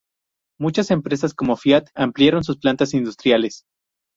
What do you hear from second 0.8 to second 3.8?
empresas como Fiat ampliaron sus plantas industriales.